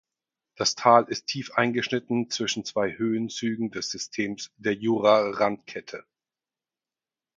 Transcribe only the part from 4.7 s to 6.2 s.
Jura-Randkette.